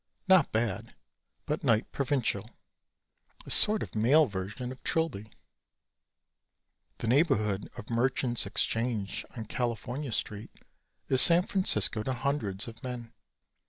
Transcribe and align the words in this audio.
Not 0.27 0.51
bad, 0.51 0.95
but 1.45 1.63
night 1.63 1.91
provincial 1.91 2.49
a 3.45 3.51
sort 3.51 3.83
of 3.83 3.93
male 3.93 4.25
version 4.25 4.71
of 4.71 4.83
Trilby. 4.83 5.29
The 6.97 7.07
neighborhood 7.07 7.69
of 7.77 7.91
Merchants 7.91 8.47
Exchange 8.47 9.23
on 9.37 9.45
California 9.45 10.11
Street 10.11 10.49
is 11.07 11.21
San 11.21 11.43
Francisco 11.43 12.01
to 12.01 12.13
hundreds 12.13 12.67
of 12.67 12.81
men. 12.83 13.13